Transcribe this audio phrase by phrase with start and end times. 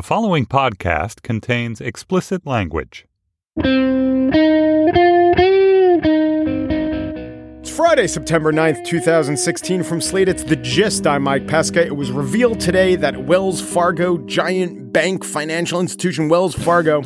[0.00, 3.04] The following podcast contains explicit language.
[7.58, 9.82] It's Friday, September 9th, 2016.
[9.82, 11.06] From Slate, it's The Gist.
[11.06, 11.84] I'm Mike Pesca.
[11.84, 17.02] It was revealed today that Wells Fargo, giant bank financial institution Wells Fargo,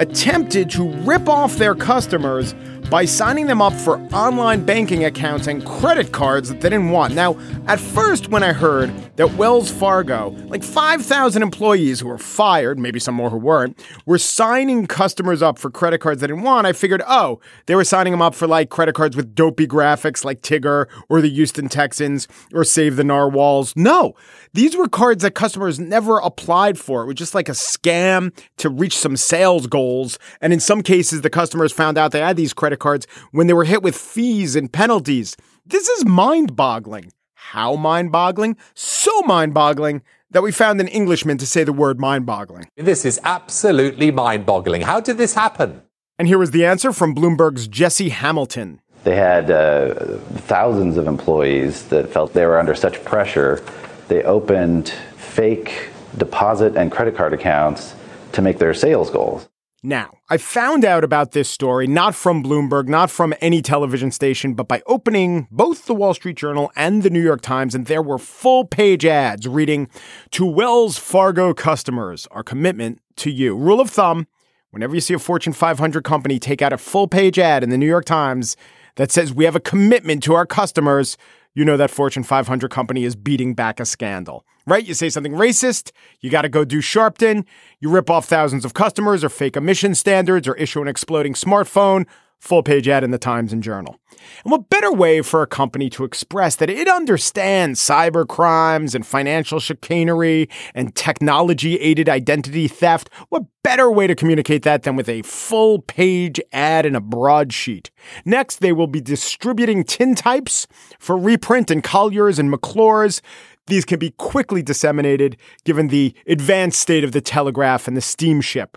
[0.00, 2.56] attempted to rip off their customers
[2.92, 7.14] by signing them up for online banking accounts and credit cards that they didn't want.
[7.14, 12.78] Now, at first, when I heard that Wells Fargo, like 5,000 employees who were fired,
[12.78, 16.66] maybe some more who weren't, were signing customers up for credit cards they didn't want,
[16.66, 20.22] I figured, oh, they were signing them up for like credit cards with dopey graphics
[20.22, 23.74] like Tigger or the Houston Texans or Save the Narwhals.
[23.74, 24.14] No,
[24.52, 27.04] these were cards that customers never applied for.
[27.04, 30.18] It was just like a scam to reach some sales goals.
[30.42, 33.54] And in some cases, the customers found out they had these credit cards when they
[33.54, 35.36] were hit with fees and penalties.
[35.64, 37.12] This is mind boggling.
[37.34, 38.56] How mind boggling?
[38.74, 42.66] So mind boggling that we found an Englishman to say the word mind boggling.
[42.76, 44.82] This is absolutely mind boggling.
[44.82, 45.82] How did this happen?
[46.18, 48.80] And here was the answer from Bloomberg's Jesse Hamilton.
[49.04, 53.64] They had uh, thousands of employees that felt they were under such pressure,
[54.08, 57.94] they opened fake deposit and credit card accounts
[58.32, 59.48] to make their sales goals.
[59.84, 64.54] Now, I found out about this story not from Bloomberg, not from any television station,
[64.54, 68.00] but by opening both the Wall Street Journal and the New York Times, and there
[68.00, 69.88] were full page ads reading
[70.30, 73.56] To Wells Fargo customers, our commitment to you.
[73.56, 74.28] Rule of thumb
[74.70, 77.76] whenever you see a Fortune 500 company take out a full page ad in the
[77.76, 78.56] New York Times
[78.94, 81.16] that says we have a commitment to our customers,
[81.54, 84.84] you know that Fortune 500 company is beating back a scandal, right?
[84.84, 87.44] You say something racist, you got to go do Sharpton,
[87.80, 92.06] you rip off thousands of customers or fake emission standards or issue an exploding smartphone,
[92.42, 93.96] full page ad in the Times and Journal.
[94.42, 99.06] And what better way for a company to express that it understands cyber crimes and
[99.06, 103.10] financial chicanery and technology aided identity theft?
[103.28, 107.92] What better way to communicate that than with a full page ad in a broadsheet?
[108.24, 110.66] Next, they will be distributing tintypes
[110.98, 113.22] for reprint in Collier's and McClure's.
[113.68, 118.76] These can be quickly disseminated given the advanced state of the telegraph and the steamship.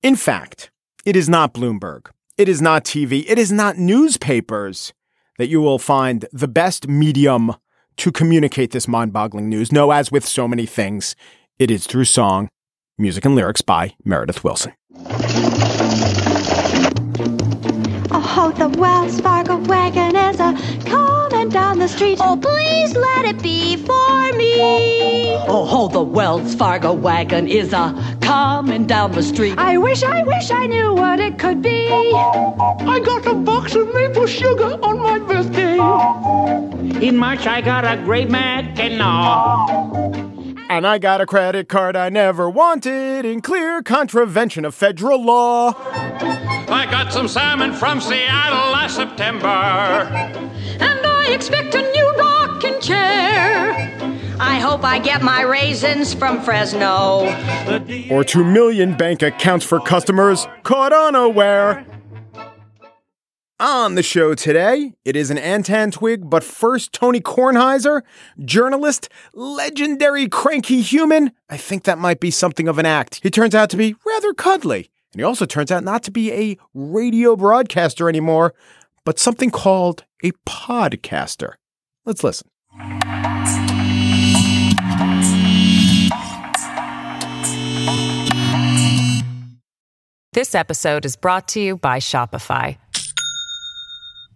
[0.00, 0.70] In fact,
[1.04, 2.10] it is not Bloomberg.
[2.36, 3.24] It is not TV.
[3.28, 4.92] It is not newspapers
[5.38, 7.54] that you will find the best medium
[7.96, 9.72] to communicate this mind boggling news.
[9.72, 11.16] No, as with so many things,
[11.58, 12.48] it is through song,
[12.98, 14.74] music, and lyrics by Meredith Willson.
[18.32, 20.54] Oh, the Wells Fargo wagon is a
[20.88, 22.18] coming down the street.
[22.20, 25.34] Oh, please let it be for me.
[25.48, 29.58] Oh, the Wells Fargo wagon is a coming down the street.
[29.58, 31.88] I wish, I wish I knew what it could be.
[31.90, 35.74] I got a box of maple sugar on my birthday.
[37.04, 39.89] In March, I got a great Mackinaw.
[40.70, 45.74] And I got a credit card I never wanted in clear contravention of federal law.
[45.80, 49.48] I got some salmon from Seattle last September.
[49.48, 53.72] And I expect a new rocking chair.
[54.38, 57.26] I hope I get my raisins from Fresno.
[58.08, 61.84] Or 2 million bank accounts for customers caught unaware.
[63.60, 68.00] On the show today, it is an Antentwig, but first, Tony Kornheiser,
[68.42, 71.32] journalist, legendary cranky human.
[71.50, 73.20] I think that might be something of an act.
[73.22, 74.90] He turns out to be rather cuddly.
[75.12, 78.54] And he also turns out not to be a radio broadcaster anymore,
[79.04, 81.56] but something called a podcaster.
[82.06, 82.48] Let's listen.
[90.32, 92.78] This episode is brought to you by Shopify.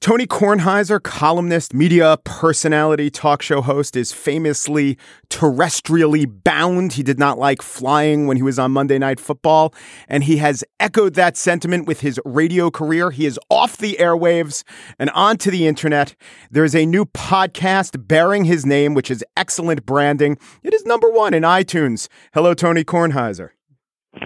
[0.00, 4.96] Tony Kornheiser, columnist, media personality, talk show host, is famously
[5.28, 6.92] terrestrially bound.
[6.92, 9.74] He did not like flying when he was on Monday Night Football,
[10.06, 13.10] and he has echoed that sentiment with his radio career.
[13.10, 14.62] He is off the airwaves
[15.00, 16.14] and onto the internet.
[16.48, 20.38] There is a new podcast bearing his name, which is excellent branding.
[20.62, 22.06] It is number one in iTunes.
[22.32, 23.50] Hello, Tony Kornheiser.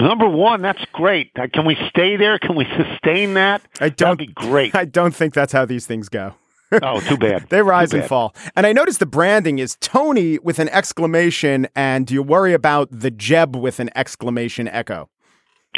[0.00, 1.30] Number one, that's great.
[1.36, 2.38] Uh, Can we stay there?
[2.38, 3.62] Can we sustain that?
[3.80, 4.74] I don't, That'd be great.
[4.74, 6.34] I don't think that's how these things go.
[6.82, 7.46] oh, too bad.
[7.50, 8.08] They rise Too and bad.
[8.08, 8.34] fall.
[8.56, 13.10] And I noticed the branding is Tony with an exclamation, and you worry about the
[13.10, 15.10] Jeb with an exclamation echo?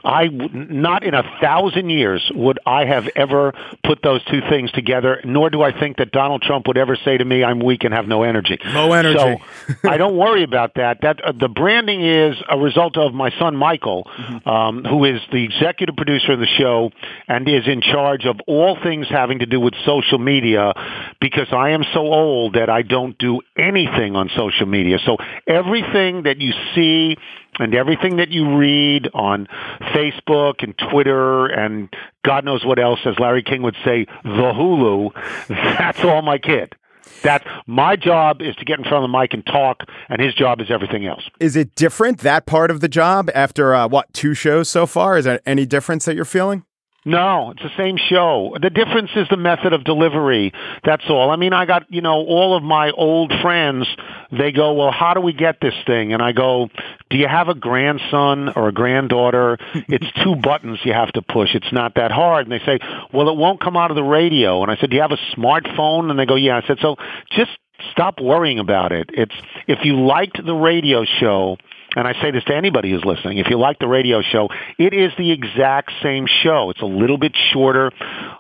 [0.04, 3.54] I not in a thousand years would I have ever
[3.84, 5.20] put those two things together.
[5.24, 7.94] Nor do I think that Donald Trump would ever say to me, "I'm weak and
[7.94, 9.18] have no energy." Low energy.
[9.18, 9.36] So
[9.88, 10.98] I don't worry about that.
[11.02, 14.08] That uh, the branding is a result of my son Michael,
[14.44, 16.90] um, who is the executive producer of the show
[17.26, 20.74] and is in charge of all things having to do with social media.
[21.20, 24.98] Because I am so old that I don't do anything on social media.
[25.06, 25.16] So
[25.46, 27.16] everything that you see
[27.58, 29.46] and everything that you read on
[29.92, 35.12] Facebook and Twitter and God knows what else, as Larry King would say, the Hulu,
[35.48, 36.74] that's all my kid.
[37.22, 40.34] That my job is to get in front of the mic and talk, and his
[40.34, 41.22] job is everything else.
[41.40, 45.16] Is it different, that part of the job, after uh, what, two shows so far?
[45.16, 46.64] Is there any difference that you're feeling?
[47.06, 48.56] No, it's the same show.
[48.60, 50.52] The difference is the method of delivery.
[50.84, 51.30] That's all.
[51.30, 53.86] I mean, I got, you know, all of my old friends,
[54.32, 56.14] they go, well, how do we get this thing?
[56.14, 56.70] And I go,
[57.10, 59.58] do you have a grandson or a granddaughter?
[59.86, 61.54] It's two buttons you have to push.
[61.54, 62.48] It's not that hard.
[62.48, 62.78] And they say,
[63.12, 64.62] well, it won't come out of the radio.
[64.62, 66.10] And I said, do you have a smartphone?
[66.10, 66.56] And they go, yeah.
[66.56, 66.96] I said, so
[67.30, 67.50] just
[67.92, 69.10] stop worrying about it.
[69.12, 69.34] It's,
[69.68, 71.58] if you liked the radio show,
[71.96, 74.48] and I say this to anybody who's listening, if you like the radio show,
[74.78, 76.70] it is the exact same show.
[76.70, 77.90] It's a little bit shorter.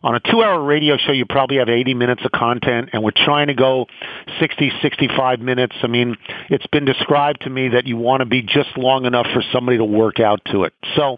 [0.02, 3.48] On a two-hour radio show, you probably have 80 minutes of content, and we're trying
[3.48, 3.86] to go
[4.40, 5.76] 60, 65 minutes.
[5.82, 6.16] I mean,
[6.50, 9.78] it's been described to me that you want to be just long enough for somebody
[9.78, 10.72] to work out to it.
[10.96, 11.16] So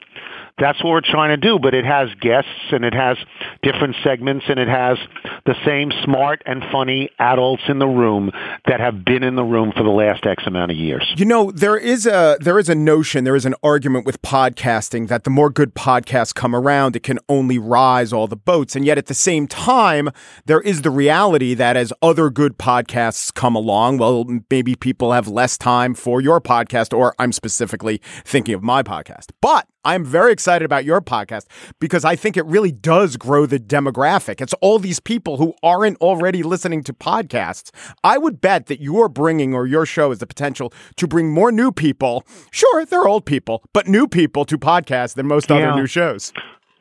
[0.59, 3.19] that's what we're trying to do, but it has guests and it has
[3.63, 4.97] different segments and it has
[5.45, 8.31] the same smart and funny adults in the room
[8.67, 11.13] that have been in the room for the last X amount of years.
[11.17, 15.09] You know, there is a there is a notion, there is an argument with podcasting
[15.09, 18.75] that the more good podcasts come around, it can only rise all the boats.
[18.75, 20.09] And yet at the same time,
[20.47, 25.29] there is the reality that as other good podcasts come along, well, maybe people have
[25.29, 29.27] less time for your podcast, or I'm specifically thinking of my podcast.
[29.41, 31.47] But I'm very excited about your podcast
[31.81, 34.41] because I think it really does grow the demographic.
[34.41, 37.71] It's all these people who aren't already listening to podcasts.
[38.03, 41.53] I would bet that you're bringing or your show has the potential to bring more
[41.53, 42.25] new people.
[42.51, 45.57] Sure, they're old people, but new people to podcasts than most Yeah.
[45.71, 46.33] other new shows.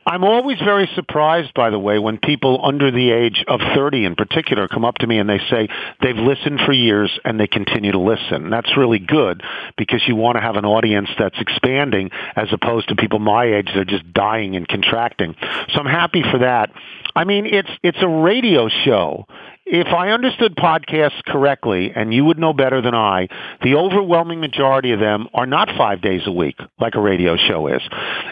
[0.08, 4.16] I'm always very surprised, by the way, when people under the age of 30 in
[4.16, 5.68] particular come up to me and they say
[6.00, 8.46] they've listened for years and they continue to listen.
[8.46, 9.42] And That's really good
[9.78, 13.66] because you want to have an audience that's expanding as opposed to people my age
[13.68, 15.36] that are just dying and contracting.
[15.74, 16.72] So I'm happy for that.
[17.16, 19.26] I mean, it's, it's a radio show.
[19.66, 23.28] If I understood podcasts correctly, and you would know better than I,
[23.64, 27.68] the overwhelming majority of them are not five days a week like a radio show
[27.68, 27.82] is.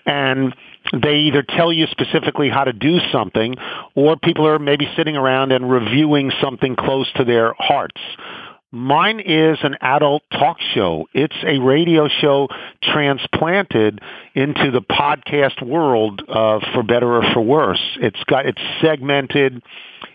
[0.06, 0.54] And
[0.92, 3.56] they either tell you specifically how to do something
[3.96, 8.00] or people are maybe sitting around and reviewing something close to their hearts.
[8.76, 11.08] Mine is an adult talk show.
[11.14, 12.48] It's a radio show
[12.82, 14.02] transplanted
[14.34, 17.80] into the podcast world, uh, for better or for worse.
[18.02, 19.62] It's got, it's segmented.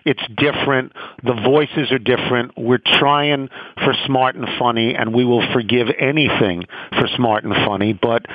[0.04, 0.92] It's different.
[1.22, 2.58] The voices are different.
[2.58, 6.64] We're trying for smart and funny, and we will forgive anything
[6.98, 7.92] for smart and funny.
[7.92, 8.26] But,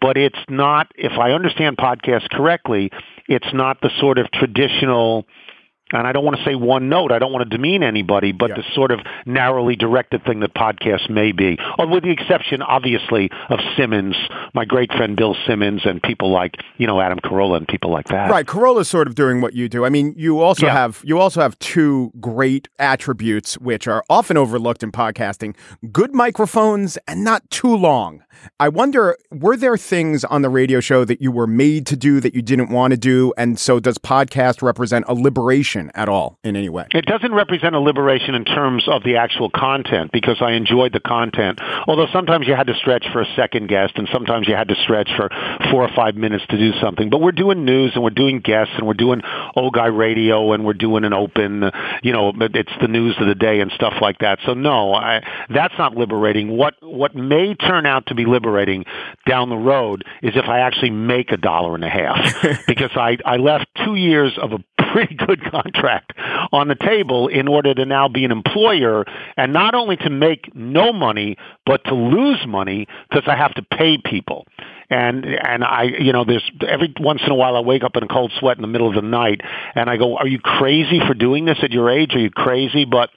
[0.00, 0.92] but it's not.
[0.94, 2.92] If I understand podcasts correctly,
[3.26, 5.26] it's not the sort of traditional.
[5.92, 7.12] And I don't want to say one note.
[7.12, 11.08] I don't want to demean anybody, but the sort of narrowly directed thing that podcasts
[11.10, 14.16] may be, or with the exception, obviously, of Simmons,
[14.54, 18.08] my great friend Bill Simmons, and people like you know Adam Carolla and people like
[18.08, 18.30] that.
[18.30, 19.84] Right, Carolla's sort of doing what you do.
[19.84, 20.72] I mean, you also Yeah.
[20.72, 25.54] have you also have two great attributes which are often overlooked in podcasting:
[25.92, 28.22] good microphones and not too long.
[28.58, 32.18] I wonder, were there things on the radio show that you were made to do
[32.20, 36.38] that you didn't want to do, and so does podcast represent a liberation at all
[36.44, 36.86] in any way?
[36.90, 41.00] It doesn't represent a liberation in terms of the actual content because I enjoyed the
[41.00, 41.60] content.
[41.86, 44.74] Although sometimes you had to stretch for a second guest and sometimes you had to
[44.76, 45.30] stretch for
[45.70, 47.10] four or five minutes to do something.
[47.10, 49.22] But we're doing news and we're doing guests and we're doing
[49.56, 51.70] old guy radio and we're doing an open,
[52.02, 54.38] you know, it's the news of the day and stuff like that.
[54.46, 56.56] So no, I, that's not liberating.
[56.56, 58.84] What, what may turn out to be liberating
[59.26, 63.18] down the road is if I actually make a dollar and a half because I,
[63.24, 64.58] I left two years of a
[64.92, 66.12] pretty good contract
[66.52, 69.04] on the table in order to now be an employer
[69.36, 73.62] and not only to make no money, but to lose money because I have to
[73.62, 74.46] pay people.
[74.90, 78.02] And and I, you know, there's every once in a while I wake up in
[78.02, 79.40] a cold sweat in the middle of the night,
[79.74, 82.14] and I go, "Are you crazy for doing this at your age?
[82.14, 83.08] Are you crazy?" But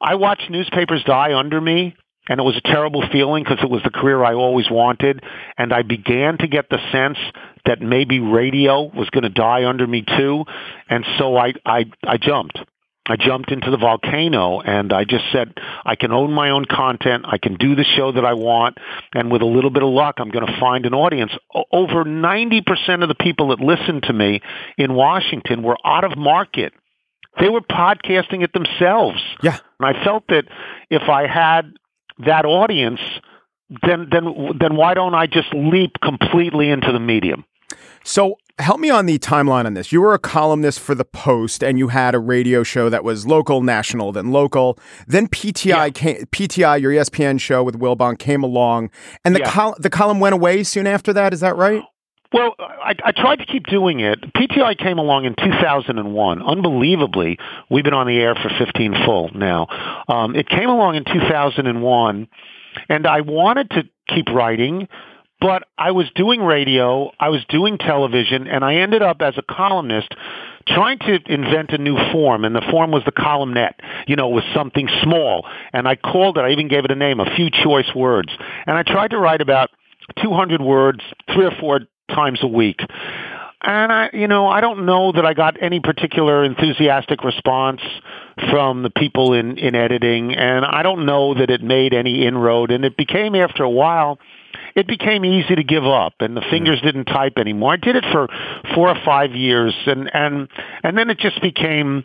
[0.00, 1.94] I watch newspapers die under me
[2.28, 5.22] and it was a terrible feeling because it was the career I always wanted.
[5.56, 7.18] And I began to get the sense
[7.64, 10.44] that maybe radio was going to die under me too.
[10.88, 12.58] And so I, I, I jumped.
[13.08, 15.54] I jumped into the volcano and I just said,
[15.84, 17.24] I can own my own content.
[17.26, 18.76] I can do the show that I want.
[19.14, 21.32] And with a little bit of luck, I'm going to find an audience.
[21.72, 24.42] Over 90% of the people that listened to me
[24.76, 26.74] in Washington were out of market.
[27.40, 29.20] They were podcasting it themselves.
[29.42, 29.58] Yeah.
[29.80, 30.44] And I felt that
[30.90, 31.72] if I had
[32.20, 33.00] that audience,
[33.82, 37.44] then then then why don't I just leap completely into the medium?
[38.04, 39.92] So help me on the timeline on this.
[39.92, 43.26] You were a columnist for the Post, and you had a radio show that was
[43.26, 44.78] local, national, then local.
[45.06, 45.88] Then PTI yeah.
[45.90, 48.90] came, PTI, your ESPN show with Wilbon came along,
[49.24, 49.50] and the yeah.
[49.50, 51.32] col- the column went away soon after that.
[51.32, 51.82] Is that right?
[52.32, 54.20] Well, I, I tried to keep doing it.
[54.34, 56.42] PTI came along in 2001.
[56.42, 57.38] Unbelievably,
[57.70, 59.66] we've been on the air for 15 full now.
[60.08, 62.28] Um, it came along in 2001,
[62.90, 64.88] and I wanted to keep writing,
[65.40, 69.42] but I was doing radio, I was doing television, and I ended up as a
[69.42, 70.14] columnist
[70.66, 73.80] trying to invent a new form, and the form was the columnette.
[74.06, 76.42] You know, it was something small, and I called it.
[76.42, 78.30] I even gave it a name, a few choice words,
[78.66, 79.70] and I tried to write about
[80.22, 81.00] 200 words,
[81.32, 82.80] three or four times a week.
[83.60, 87.80] And I, you know, I don't know that I got any particular enthusiastic response
[88.50, 92.70] from the people in, in editing, and I don't know that it made any inroad.
[92.70, 94.20] And it became, after a while,
[94.76, 96.84] it became easy to give up, and the fingers mm.
[96.84, 97.72] didn't type anymore.
[97.72, 98.28] I did it for
[98.74, 100.48] four or five years, and and
[100.84, 102.04] and then it just became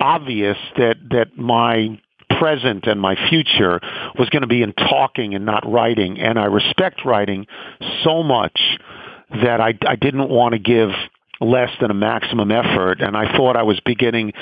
[0.00, 2.00] obvious that that my
[2.38, 3.80] present and my future
[4.18, 6.18] was going to be in talking and not writing.
[6.18, 7.46] And I respect writing
[8.02, 8.58] so much
[9.30, 10.90] that I, I didn't want to give
[11.40, 14.32] less than a maximum effort and I thought I was beginning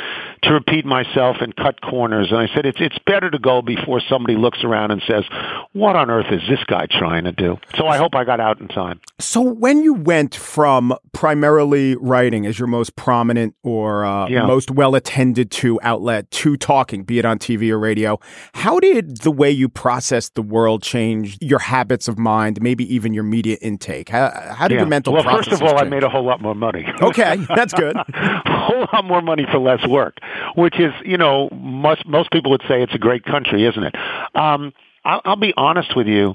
[0.42, 4.00] to repeat myself and cut corners and I said it's it's better to go before
[4.08, 5.24] somebody looks around and says
[5.72, 8.60] what on earth is this guy trying to do so I hope I got out
[8.60, 14.28] in time so when you went from primarily writing as your most prominent or uh,
[14.28, 14.46] yeah.
[14.46, 18.20] most well attended to outlet to talking be it on TV or radio
[18.54, 23.12] how did the way you processed the world change your habits of mind maybe even
[23.12, 24.82] your media intake how, how did yeah.
[24.82, 25.82] your mental well first of all change?
[25.82, 27.96] I made a whole lot more money okay, that's good.
[27.96, 28.04] a
[28.46, 30.18] whole lot more money for less work,
[30.56, 33.94] which is, you know, most most people would say it's a great country, isn't it?
[34.34, 34.72] Um,
[35.04, 36.34] I'll, I'll be honest with you.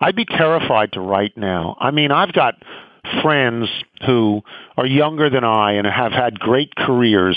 [0.00, 1.76] I'd be terrified to write now.
[1.80, 2.54] I mean, I've got
[3.22, 3.68] friends
[4.06, 4.42] who
[4.76, 7.36] are younger than I and have had great careers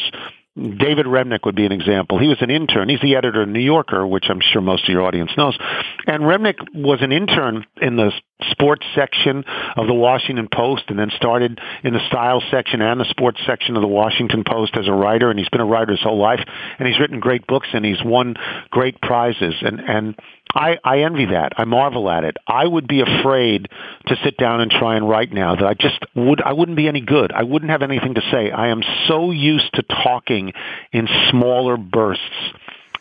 [0.56, 2.20] David Remnick would be an example.
[2.20, 2.88] He was an intern.
[2.88, 5.58] He's the editor of New Yorker, which I'm sure most of your audience knows.
[6.06, 8.12] And Remnick was an intern in the
[8.52, 9.44] sports section
[9.76, 13.76] of the Washington Post and then started in the style section and the sports section
[13.76, 15.32] of the Washington Post as a writer.
[15.32, 16.42] And he's been a writer his whole life.
[16.78, 18.36] And he's written great books and he's won
[18.70, 19.56] great prizes.
[19.62, 20.16] And, and
[20.54, 21.54] I, I envy that.
[21.58, 22.38] I marvel at it.
[22.48, 23.70] I would be afraid
[24.08, 26.88] to sit down and try and write now that I just would, I wouldn't be
[26.88, 27.32] any good.
[27.32, 28.52] I wouldn't have anything to say.
[28.52, 30.54] I am so used to talking
[30.92, 32.22] in smaller bursts.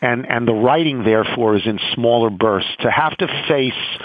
[0.01, 2.71] And, and the writing therefore is in smaller bursts.
[2.81, 4.01] To have to face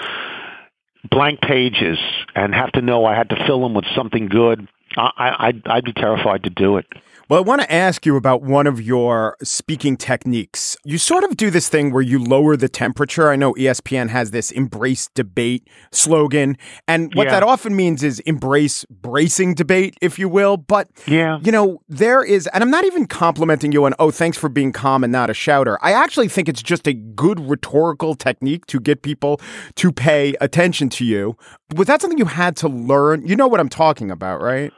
[1.10, 1.98] blank pages
[2.36, 5.86] and have to know I had to fill them with something good, I, I'd, I'd
[5.86, 6.86] be terrified to do it.
[7.29, 10.77] Well, I want to ask you about one of your speaking techniques.
[10.86, 13.29] You sort of do this thing where you lower the temperature.
[13.29, 16.57] I know ESPN has this embrace debate slogan.
[16.88, 17.31] And what yeah.
[17.31, 20.55] that often means is embrace bracing debate, if you will.
[20.55, 21.39] But, yeah.
[21.43, 24.72] you know, there is, and I'm not even complimenting you on, oh, thanks for being
[24.72, 25.77] calm and not a shouter.
[25.81, 29.41] I actually think it's just a good rhetorical technique to get people
[29.75, 31.36] to pay attention to you.
[31.75, 33.27] Was that something you had to learn?
[33.27, 34.72] You know what I'm talking about, right?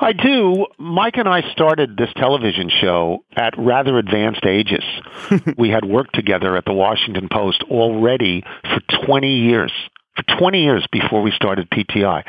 [0.00, 0.66] I do.
[0.78, 1.42] Mike and I
[1.88, 4.84] started this television show at rather advanced ages.
[5.58, 9.72] we had worked together at the Washington Post already for 20 years.
[10.16, 12.24] For 20 years before we started PTI.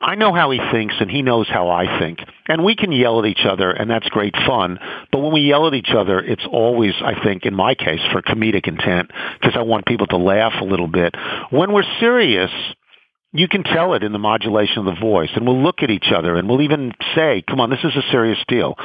[0.00, 2.18] I know how he thinks and he knows how I think.
[2.48, 4.78] And we can yell at each other and that's great fun.
[5.10, 8.20] But when we yell at each other, it's always, I think, in my case, for
[8.20, 11.14] comedic intent because I want people to laugh a little bit.
[11.50, 12.50] When we're serious,
[13.32, 16.12] you can tell it in the modulation of the voice and we'll look at each
[16.14, 18.76] other and we'll even say, come on, this is a serious deal.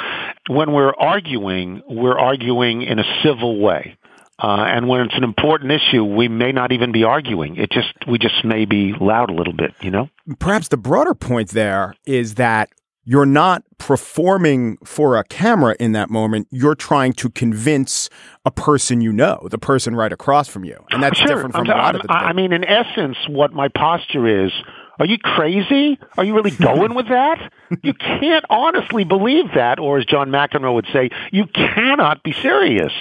[0.48, 3.98] When we're arguing, we're arguing in a civil way.
[4.40, 7.58] Uh, and when it's an important issue, we may not even be arguing.
[7.58, 10.10] It just, we just may be loud a little bit, you know?
[10.40, 12.70] Perhaps the broader point there is that
[13.10, 16.46] you're not performing for a camera in that moment.
[16.52, 18.10] You're trying to convince
[18.46, 20.78] a person you know, the person right across from you.
[20.92, 21.28] And that's Sure.
[21.28, 24.28] different from I'm- a lot of the I I mean, in essence, what my posture
[24.46, 24.52] is.
[25.00, 25.98] Are you crazy?
[26.18, 27.52] Are you really going with that?
[27.82, 32.92] You can't honestly believe that, or as John McEnroe would say, you cannot be serious.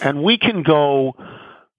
[0.00, 1.14] And we can go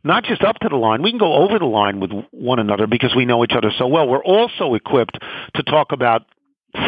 [0.04, 2.88] not just up to the line, we can go over the line with one another
[2.88, 4.08] because we know each other so well.
[4.08, 5.18] We're also equipped
[5.56, 6.24] to talk about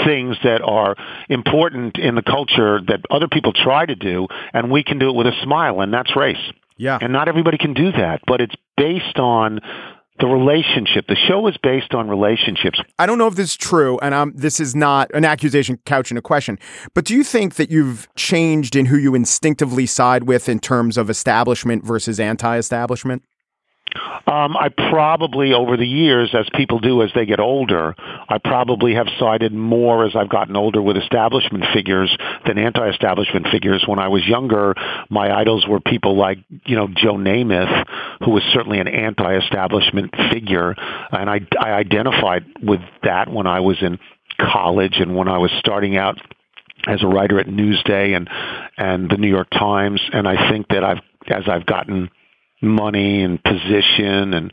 [0.05, 0.95] things that are
[1.29, 5.15] important in the culture that other people try to do, and we can do it
[5.15, 6.37] with a smile, and that's race.
[6.77, 6.97] Yeah.
[7.01, 9.59] And not everybody can do that, but it's based on
[10.19, 11.07] the relationship.
[11.07, 12.79] The show is based on relationships.
[12.97, 16.11] I don't know if this is true, and um, this is not an accusation couch
[16.11, 16.59] in a question,
[16.93, 20.97] but do you think that you've changed in who you instinctively side with in terms
[20.97, 23.23] of establishment versus anti establishment?
[24.27, 28.93] Um, I probably, over the years, as people do as they get older, I probably
[28.93, 32.15] have sided more as I've gotten older with establishment figures
[32.45, 33.83] than anti-establishment figures.
[33.87, 34.75] When I was younger,
[35.09, 37.87] my idols were people like, you know, Joe Namath,
[38.23, 40.75] who was certainly an anti-establishment figure,
[41.11, 43.97] and I, I identified with that when I was in
[44.39, 46.17] college and when I was starting out
[46.87, 48.29] as a writer at Newsday and
[48.77, 52.09] and the New York Times, and I think that I've as I've gotten
[52.61, 54.51] money and position and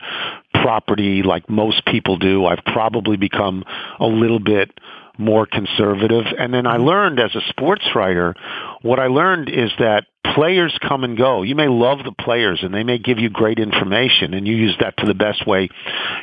[0.53, 3.63] property like most people do, I've probably become
[3.99, 4.71] a little bit
[5.17, 6.25] more conservative.
[6.37, 6.85] And then I mm-hmm.
[6.85, 8.35] learned as a sports writer,
[8.81, 11.41] what I learned is that players come and go.
[11.41, 14.75] You may love the players and they may give you great information and you use
[14.79, 15.69] that to the best way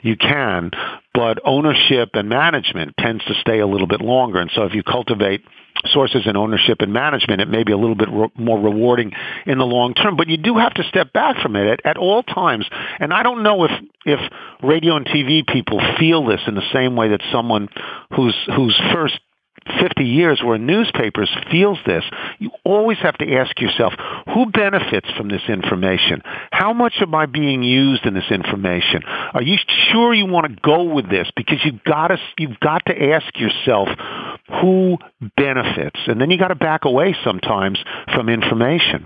[0.02, 0.70] you can,
[1.12, 4.40] but ownership and management tends to stay a little bit longer.
[4.40, 5.44] And so if you cultivate
[5.86, 9.12] sources and ownership and management, it may be a little bit ro- more rewarding
[9.46, 10.16] in the long term.
[10.16, 12.66] But you do have to step back from it at, at all times.
[12.98, 13.70] And I don't know if
[14.04, 14.20] if
[14.62, 17.68] radio and TV people feel this in the same way that someone
[18.14, 19.18] whose whose first
[19.80, 22.04] 50 years where newspapers feels this.
[22.38, 23.94] You always have to ask yourself,
[24.32, 26.22] who benefits from this information?
[26.52, 29.02] How much am I being used in this information?
[29.04, 29.56] Are you
[29.92, 31.28] sure you want to go with this?
[31.36, 33.88] Because you've got to, you've got to ask yourself
[34.60, 34.98] who
[35.36, 36.00] benefits.
[36.06, 37.78] And then you got to back away sometimes
[38.14, 39.04] from information.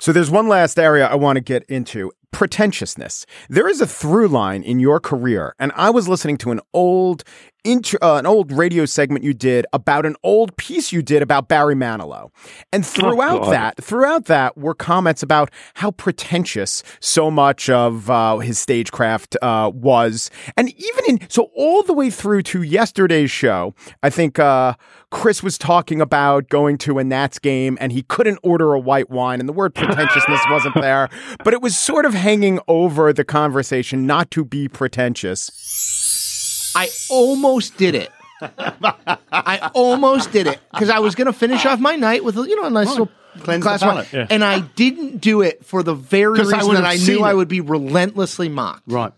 [0.00, 3.24] So there's one last area I want to get into pretentiousness.
[3.48, 7.22] There is a through line in your career, and I was listening to an old
[7.62, 11.48] intro, uh, an old radio segment you did about an old piece you did about
[11.48, 12.30] Barry Manilow,
[12.72, 13.52] and throughout God.
[13.52, 19.70] that, throughout that were comments about how pretentious so much of uh, his stagecraft uh,
[19.72, 24.74] was, and even in so all the way through to yesterday's show, I think uh,
[25.10, 29.08] Chris was talking about going to a Nats game and he couldn't order a white
[29.08, 31.08] wine, and the word pretentiousness wasn't there,
[31.44, 36.72] but it was sort of hanging over the conversation not to be pretentious.
[36.74, 38.10] I almost did it.
[38.40, 42.48] I almost did it because I was going to finish off my night with a,
[42.48, 43.10] you know a nice little
[43.40, 44.26] Cleanse glass the palate, yeah.
[44.30, 47.48] and I didn't do it for the very reason would that I knew I would
[47.48, 48.84] be relentlessly mocked.
[48.86, 49.12] Right.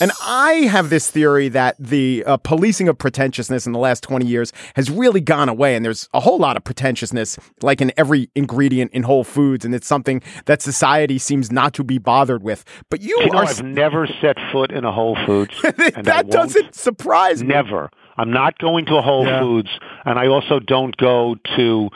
[0.00, 4.26] And I have this theory that the uh, policing of pretentiousness in the last 20
[4.26, 5.74] years has really gone away.
[5.74, 9.64] And there's a whole lot of pretentiousness, like in every ingredient in Whole Foods.
[9.64, 12.64] And it's something that society seems not to be bothered with.
[12.90, 13.44] But you, You know, are.
[13.44, 15.60] I've never set foot in a Whole Foods.
[15.62, 17.48] that doesn't surprise me.
[17.48, 17.90] Never.
[18.16, 19.40] I'm not going to a Whole Yeah.
[19.40, 19.68] Foods,
[20.04, 21.88] and I also don't go to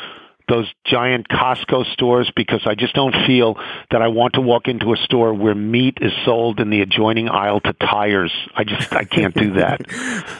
[0.52, 3.56] those giant Costco stores because I just don't feel
[3.90, 7.30] that I want to walk into a store where meat is sold in the adjoining
[7.30, 8.32] aisle to tires.
[8.54, 9.80] I just I can't do that.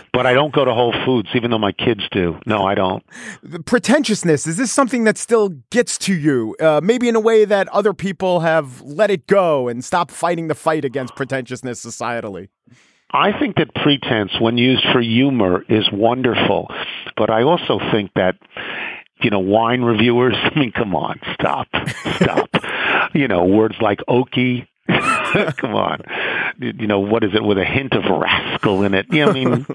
[0.13, 2.39] but I don't go to Whole Foods, even though my kids do.
[2.45, 3.03] No, I don't.
[3.43, 6.55] The pretentiousness, is this something that still gets to you?
[6.61, 10.49] Uh, maybe in a way that other people have let it go and stopped fighting
[10.49, 12.49] the fight against pretentiousness societally?
[13.15, 16.71] I think that pretense, when used for humor, is wonderful.
[17.15, 18.37] But I also think that,
[19.23, 21.69] you know, wine reviewers, I mean, come on, stop,
[22.17, 22.51] stop.
[23.15, 26.03] you know, words like oaky, come on.
[26.59, 29.07] You know, what is it with a hint of rascal in it?
[29.11, 29.67] You know, I mean,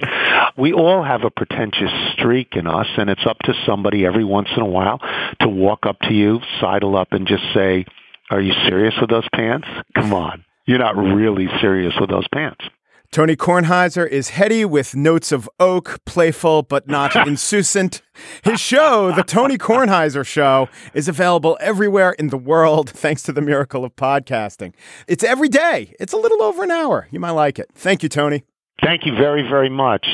[0.57, 4.49] we all have a pretentious streak in us, and it's up to somebody every once
[4.55, 4.99] in a while
[5.41, 7.86] to walk up to you, sidle up, and just say,
[8.29, 9.67] are you serious with those pants?
[9.95, 10.45] Come on.
[10.65, 12.63] You're not really serious with those pants.
[13.11, 18.01] Tony Kornheiser is heady with notes of oak, playful but not insouciant.
[18.43, 23.41] His show, The Tony Kornheiser Show, is available everywhere in the world thanks to the
[23.41, 24.73] miracle of podcasting.
[25.07, 25.95] It's every day.
[25.99, 27.07] It's a little over an hour.
[27.09, 27.69] You might like it.
[27.73, 28.43] Thank you, Tony.
[28.83, 30.05] Thank you very, very much.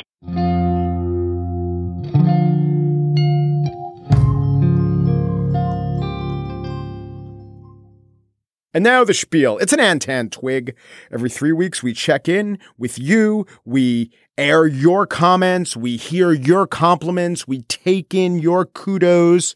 [8.74, 9.60] And now the spiel.
[9.60, 10.74] It's an Antentwig.
[11.12, 13.46] Every three weeks, we check in with you.
[13.66, 15.78] We air your comments.
[15.78, 17.48] We hear your compliments.
[17.48, 19.56] We take in your kudos.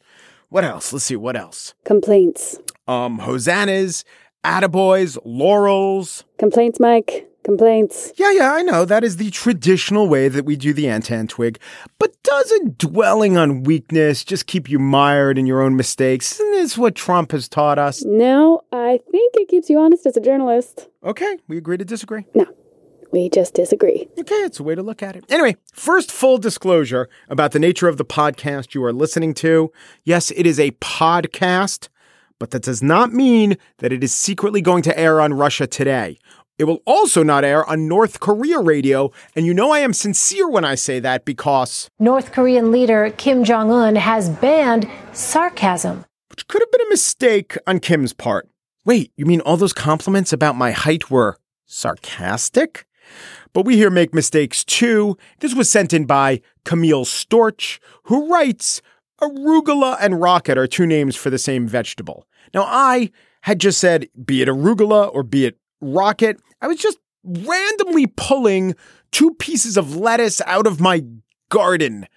[0.49, 0.93] What else?
[0.93, 1.15] Let's see.
[1.15, 1.73] What else?
[1.83, 2.59] Complaints.
[2.87, 4.05] Um, hosannas,
[4.43, 6.23] attaboys, laurels.
[6.37, 7.27] Complaints, Mike.
[7.47, 8.11] Complaints.
[8.17, 8.83] Yeah, yeah, I know.
[8.83, 11.55] That is the traditional way that we do the Antentwig.
[11.97, 16.33] But doesn't dwelling on weakness just keep you mired in your own mistakes?
[16.33, 18.03] Isn't this what Trump has taught us?
[18.03, 20.89] No, I think it keeps you honest as a journalist.
[21.05, 22.25] Okay, we agree to disagree.
[22.33, 22.47] No,
[23.13, 24.09] we just disagree.
[24.19, 25.23] Okay, it's a way to look at it.
[25.29, 29.71] Anyway, first full disclosure about the nature of the podcast you are listening to.
[30.03, 31.87] Yes, it is a podcast,
[32.39, 36.17] but that does not mean that it is secretly going to air on Russia today.
[36.57, 40.49] It will also not air on North Korea radio, and you know I am sincere
[40.49, 46.05] when I say that because North Korean leader Kim Jong un has banned sarcasm.
[46.29, 48.49] Which could have been a mistake on Kim's part.
[48.85, 52.87] Wait, you mean all those compliments about my height were sarcastic?
[53.53, 55.15] But we here make mistakes too.
[55.39, 58.81] This was sent in by Camille Storch, who writes
[59.21, 62.25] Arugula and rocket are two names for the same vegetable.
[62.53, 66.97] Now, I had just said, be it arugula or be it rocket, I was just
[67.23, 68.75] randomly pulling
[69.11, 71.03] two pieces of lettuce out of my
[71.49, 72.07] garden.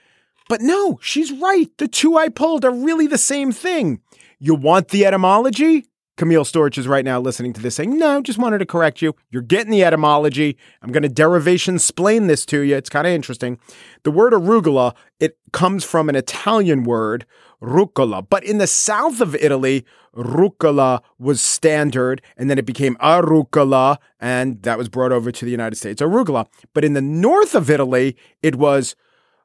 [0.49, 1.69] But no, she's right.
[1.79, 4.01] The two I pulled are really the same thing.
[4.39, 5.87] You want the etymology?
[6.17, 9.15] Camille Storch is right now listening to this saying, No, just wanted to correct you.
[9.31, 10.59] You're getting the etymology.
[10.83, 12.77] I'm going to derivation explain this to you.
[12.77, 13.59] It's kind of interesting.
[14.03, 17.25] The word arugula, it comes from an Italian word,
[17.63, 18.27] rucola.
[18.29, 24.63] But in the south of Italy, rucola was standard, and then it became arugula, and
[24.63, 26.47] that was brought over to the United States, arugula.
[26.75, 28.97] But in the north of Italy, it was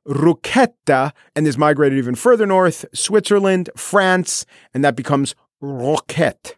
[0.07, 6.55] ruchetta, and this migrated even further north, Switzerland, France, and that becomes roquette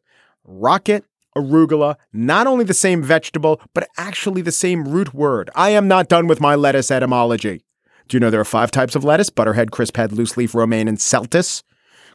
[0.48, 1.04] rocket,
[1.36, 5.50] arugula, not only the same vegetable, but actually the same root word.
[5.54, 7.62] I am not done with my lettuce etymology.
[8.08, 9.30] Do you know there are five types of lettuce?
[9.30, 11.64] Butterhead, crisphead, loose leaf, romaine, and celtuce.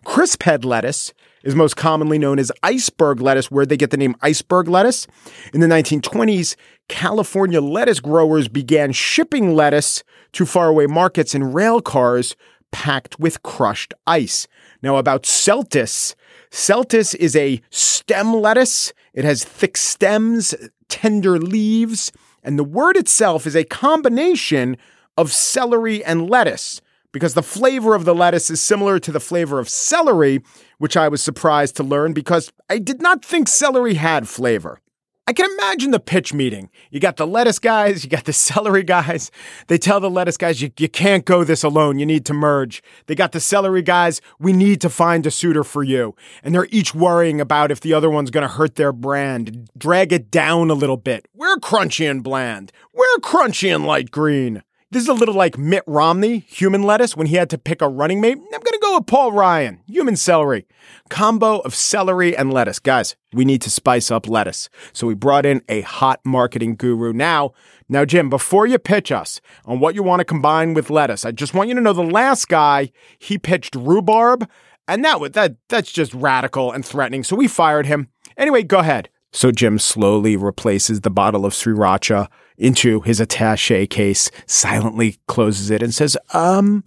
[0.05, 1.13] Crisphead lettuce
[1.45, 5.07] is most commonly known as iceberg lettuce, where they get the name iceberg lettuce.
[5.53, 6.57] In the 1920s,
[6.89, 10.03] California lettuce growers began shipping lettuce
[10.33, 12.37] to faraway markets in rail cars
[12.71, 14.49] packed with crushed ice.
[14.83, 16.15] Now, about celtuce,
[16.53, 18.93] Celtuce is a stem lettuce.
[19.15, 20.55] It has thick stems,
[20.89, 24.77] tender leaves, and the word itself is a combination
[25.17, 26.81] of celery and lettuce
[27.13, 30.41] because the flavor of the lettuce is similar to the flavor of celery,
[30.79, 34.81] which I was surprised to learn because I did not think celery had flavor.
[35.25, 36.69] I can imagine the pitch meeting.
[36.91, 39.31] You got the lettuce guys, you got the celery guys.
[39.69, 42.01] They tell the lettuce guys, you, you can't go this alone.
[42.01, 42.83] You need to merge.
[43.07, 46.17] They got the celery guys, we need to find a suitor for you.
[46.43, 50.13] And they're each worrying about if the other one's going to hurt their brand, drag
[50.13, 51.29] it down a little bit.
[51.35, 52.73] We're crunchy and bland.
[52.93, 54.65] We're crunchy and light green.
[54.93, 57.89] This is a little like Mitt Romney, human lettuce, when he had to pick a
[57.89, 58.37] running mate.
[58.37, 60.67] I'm going to go with Paul Ryan, human celery.
[61.09, 62.79] Combo of celery and lettuce.
[62.79, 64.69] Guys, we need to spice up lettuce.
[64.93, 67.15] So we brought in a hot marketing guru.
[67.15, 67.53] Now,
[67.89, 71.31] now, Jim, before you pitch us on what you want to combine with lettuce, I
[71.31, 74.47] just want you to know the last guy, he pitched rhubarb,
[74.87, 77.25] and that that that's just radical and threatening.
[77.25, 78.09] So we fired him.
[78.37, 79.09] Anyway, go ahead.
[79.35, 82.29] So Jim slowly replaces the bottle of sriracha
[82.63, 86.85] into his attache case, silently closes it, and says, Um,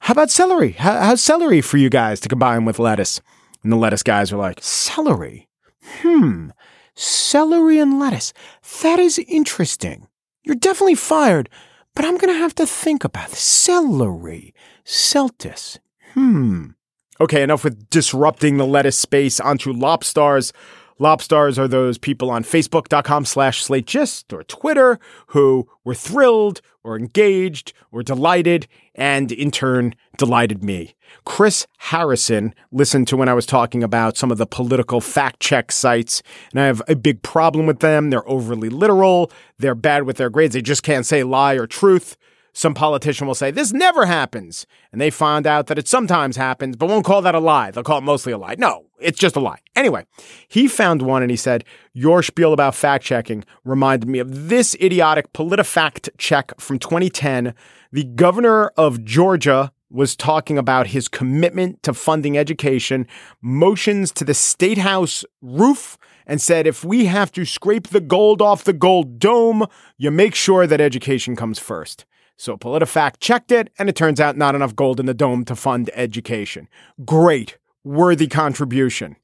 [0.00, 0.72] how about celery?
[0.72, 3.20] How, how's celery for you guys to combine with lettuce?
[3.62, 5.48] And the lettuce guys are like, Celery?
[6.02, 6.50] Hmm,
[6.94, 8.32] celery and lettuce.
[8.82, 10.08] That is interesting.
[10.42, 11.48] You're definitely fired,
[11.94, 13.40] but I'm going to have to think about this.
[13.40, 14.54] Celery,
[14.84, 15.78] celtuce.
[16.14, 16.68] Hmm.
[17.20, 20.52] Okay, enough with disrupting the lettuce space onto lobstars.
[21.00, 27.72] Lobstars are those people on Facebook.com slash SlateGist or Twitter who were thrilled or engaged
[27.90, 30.94] or delighted and in turn delighted me.
[31.24, 35.72] Chris Harrison listened to when I was talking about some of the political fact check
[35.72, 38.10] sites, and I have a big problem with them.
[38.10, 42.18] They're overly literal, they're bad with their grades, they just can't say lie or truth
[42.52, 44.66] some politician will say, This never happens.
[44.92, 47.70] And they find out that it sometimes happens, but won't call that a lie.
[47.70, 48.56] They'll call it mostly a lie.
[48.58, 49.58] No, it's just a lie.
[49.76, 50.06] Anyway,
[50.48, 54.74] he found one and he said, Your spiel about fact checking reminded me of this
[54.80, 57.54] idiotic PolitiFact check from 2010.
[57.92, 63.06] The governor of Georgia was talking about his commitment to funding education,
[63.42, 68.40] motions to the state house roof, and said, if we have to scrape the gold
[68.40, 69.66] off the gold dome,
[69.98, 72.04] you make sure that education comes first.
[72.40, 75.54] So PolitiFact checked it, and it turns out not enough gold in the dome to
[75.54, 76.68] fund education.
[77.04, 79.16] Great, worthy contribution.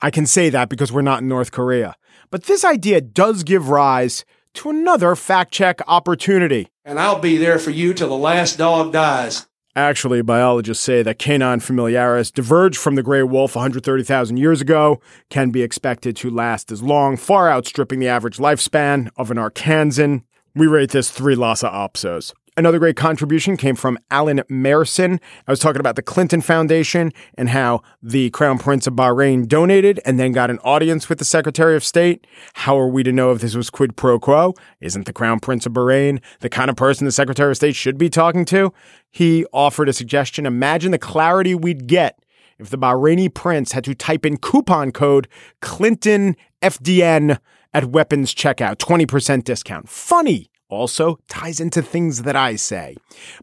[0.00, 1.96] I can say that because we're not in North Korea.
[2.30, 6.68] But this idea does give rise to another fact check opportunity.
[6.84, 9.48] And I'll be there for you till the last dog dies.
[9.74, 15.50] Actually, biologists say that canine familiaris diverged from the gray wolf 130,000 years ago, can
[15.50, 20.22] be expected to last as long, far outstripping the average lifespan of an Arkansan.
[20.54, 22.32] We rate this three Lhasa Apsos.
[22.60, 25.18] Another great contribution came from Alan Merson.
[25.48, 29.98] I was talking about the Clinton Foundation and how the Crown Prince of Bahrain donated
[30.04, 32.26] and then got an audience with the Secretary of State.
[32.52, 34.52] How are we to know if this was quid pro quo?
[34.78, 37.96] Isn't the Crown Prince of Bahrain the kind of person the Secretary of State should
[37.96, 38.74] be talking to?
[39.10, 40.44] He offered a suggestion.
[40.44, 42.18] Imagine the clarity we'd get
[42.58, 45.28] if the Bahraini prince had to type in coupon code
[45.62, 47.38] Clinton FDN
[47.72, 49.88] at weapons checkout, 20% discount.
[49.88, 52.96] Funny also ties into things that I say.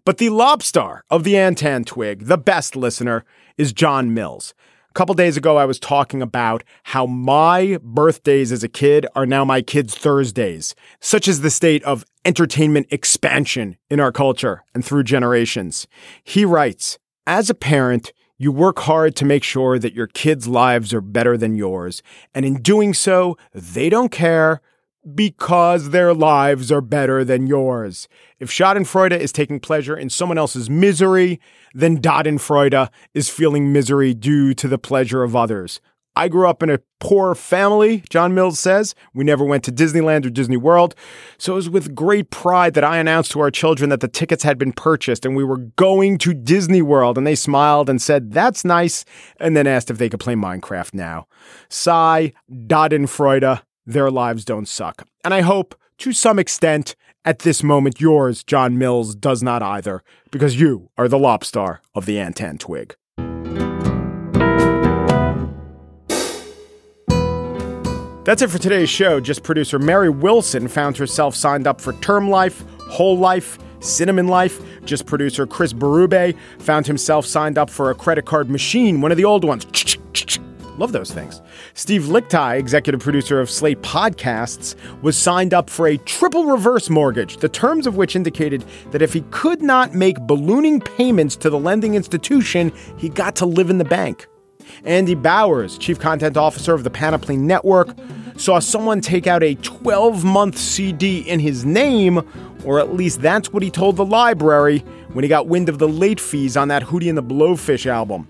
[0.05, 3.23] But the lobstar of the Antentwig, the best listener,
[3.57, 4.53] is John Mills.
[4.89, 9.27] A couple days ago, I was talking about how my birthdays as a kid are
[9.27, 10.73] now my kids' Thursdays.
[10.99, 15.87] Such is the state of entertainment expansion in our culture and through generations.
[16.23, 20.93] He writes, as a parent, you work hard to make sure that your kids' lives
[20.93, 22.01] are better than yours.
[22.33, 24.61] And in doing so, they don't care
[25.15, 28.07] because their lives are better than yours.
[28.39, 31.39] If Schadenfreude is taking pleasure in someone else's misery,
[31.73, 35.79] then Dadenfreude is feeling misery due to the pleasure of others.
[36.17, 38.95] I grew up in a poor family, John Mills says.
[39.13, 40.95] We never went to Disneyland or Disney World.
[41.37, 44.41] So it was with great pride that I announced to our children that the tickets
[44.41, 47.19] had been purchased and we were going to Disney World.
[47.19, 49.05] And they smiled and said, That's nice.
[49.39, 51.27] And then asked if they could play Minecraft now.
[51.69, 55.07] Sigh, Dadenfreude, their lives don't suck.
[55.23, 56.95] And I hope, to some extent,
[57.25, 62.05] at this moment, yours, John Mills, does not either, because you are the lobstar of
[62.05, 62.93] the Antentwig.
[68.23, 69.21] That's it for today's show.
[69.21, 74.61] Just producer Mary Wilson found herself signed up for Term Life, Whole Life, Cinnamon Life.
[74.83, 79.17] Just producer Chris Berube found himself signed up for a credit card machine, one of
[79.17, 79.96] the old ones.
[80.77, 81.41] Love those things.
[81.73, 87.37] Steve Lickteig, executive producer of Slate Podcasts, was signed up for a triple reverse mortgage,
[87.37, 91.57] the terms of which indicated that if he could not make ballooning payments to the
[91.57, 94.27] lending institution, he got to live in the bank.
[94.83, 97.89] Andy Bowers, chief content officer of the Panoply Network,
[98.37, 102.21] saw someone take out a 12 month CD in his name,
[102.63, 104.79] or at least that's what he told the library
[105.13, 108.27] when he got wind of the late fees on that Hootie and the Blowfish album.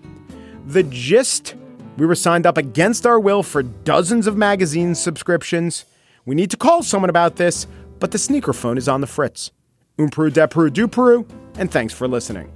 [0.65, 1.55] The gist
[1.97, 5.85] we were signed up against our will for dozens of magazine subscriptions.
[6.25, 7.67] We need to call someone about this,
[7.99, 9.51] but the sneaker phone is on the fritz.
[9.97, 12.51] Umpru, depru, duperu, and thanks for listening.